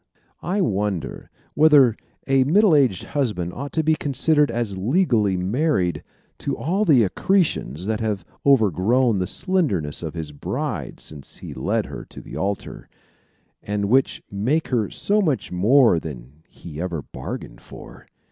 I 0.41 0.61
wonder 0.61 1.29
whether 1.53 1.95
a 2.25 2.43
middle 2.43 2.73
aged 2.75 3.03
husband 3.03 3.53
ought 3.53 3.71
to 3.73 3.83
be 3.83 3.93
considered 3.93 4.49
as 4.49 4.75
legally 4.75 5.37
married 5.37 6.03
to 6.39 6.57
all 6.57 6.85
the 6.85 7.03
accretions 7.03 7.85
that 7.85 7.99
have 7.99 8.25
overgrown 8.43 9.19
the 9.19 9.27
slenderness 9.27 10.01
of 10.01 10.15
his 10.15 10.31
bride, 10.31 10.99
since 10.99 11.37
he 11.37 11.53
led 11.53 11.85
her 11.85 12.03
to 12.05 12.19
the 12.19 12.35
altar, 12.35 12.89
and 13.61 13.85
which 13.89 14.23
make 14.31 14.69
her 14.69 14.89
so 14.89 15.21
much 15.21 15.51
more 15.51 15.99
than 15.99 16.41
he 16.49 16.81
ever 16.81 17.03
bargained 17.03 17.61
for! 17.61 18.07